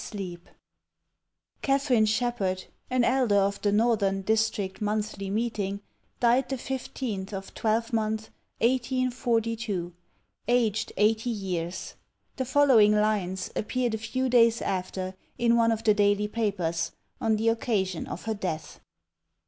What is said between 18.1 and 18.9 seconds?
her death.